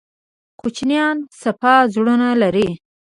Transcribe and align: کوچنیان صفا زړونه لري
کوچنیان 0.59 1.17
صفا 1.41 1.75
زړونه 1.93 2.27
لري 2.41 2.69